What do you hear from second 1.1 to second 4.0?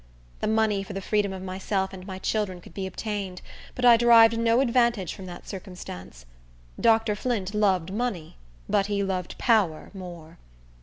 of myself and my children could be obtained; but I